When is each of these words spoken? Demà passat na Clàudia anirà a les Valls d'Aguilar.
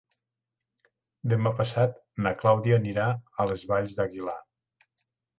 Demà 1.33 1.51
passat 1.59 1.99
na 2.27 2.31
Clàudia 2.39 2.79
anirà 2.83 3.05
a 3.43 3.47
les 3.51 3.65
Valls 3.73 3.93
d'Aguilar. 3.99 4.39